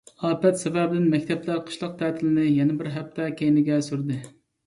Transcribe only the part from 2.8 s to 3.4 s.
ھەپتە